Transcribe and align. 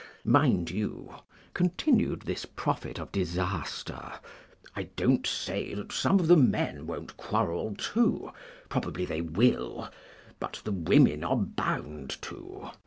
Mind 0.25 0.71
you," 0.71 1.13
continued 1.53 2.23
this 2.23 2.43
prophet 2.43 2.97
of 2.97 3.11
disaster, 3.11 4.13
"I 4.75 4.85
don't 4.95 5.27
say 5.27 5.75
that 5.75 5.91
some 5.91 6.19
of 6.19 6.25
the 6.27 6.35
men 6.35 6.87
won't 6.87 7.15
quarrel 7.17 7.75
too, 7.77 8.31
probably 8.67 9.05
they 9.05 9.21
will; 9.21 9.91
but 10.39 10.59
the 10.63 10.71
women 10.71 11.23
are 11.23 11.37
bound 11.37 12.19
to. 12.23 12.71